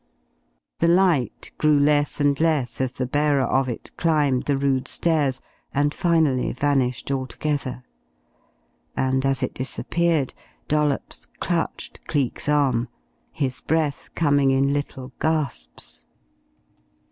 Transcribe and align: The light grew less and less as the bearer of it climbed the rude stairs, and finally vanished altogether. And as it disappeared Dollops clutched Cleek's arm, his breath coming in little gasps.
The 0.79 0.87
light 0.87 1.51
grew 1.59 1.79
less 1.79 2.19
and 2.19 2.39
less 2.39 2.81
as 2.81 2.91
the 2.91 3.05
bearer 3.05 3.43
of 3.43 3.69
it 3.69 3.95
climbed 3.97 4.45
the 4.45 4.57
rude 4.57 4.87
stairs, 4.87 5.39
and 5.75 5.93
finally 5.93 6.51
vanished 6.53 7.11
altogether. 7.11 7.83
And 8.97 9.23
as 9.23 9.43
it 9.43 9.53
disappeared 9.53 10.33
Dollops 10.67 11.27
clutched 11.39 12.03
Cleek's 12.07 12.49
arm, 12.49 12.87
his 13.31 13.61
breath 13.61 14.09
coming 14.15 14.49
in 14.49 14.73
little 14.73 15.11
gasps. 15.21 16.05